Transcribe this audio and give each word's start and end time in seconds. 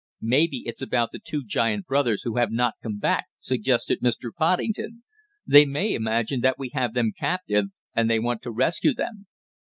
"Maybe 0.23 0.63
it's 0.65 0.81
about 0.81 1.11
the 1.11 1.19
two 1.23 1.43
giant 1.45 1.85
brothers 1.85 2.23
who 2.23 2.37
have 2.37 2.51
not 2.51 2.73
come 2.81 2.97
back," 2.97 3.27
suggested 3.37 4.01
Mr. 4.01 4.33
Poddington. 4.35 5.03
"They 5.45 5.63
may 5.67 5.93
imagine 5.93 6.41
that 6.41 6.57
we 6.57 6.69
have 6.73 6.95
them 6.95 7.13
captive, 7.15 7.65
and 7.93 8.09
they 8.09 8.17
want 8.19 8.41
to 8.41 8.51
rescue 8.51 8.95
them." 8.95 9.27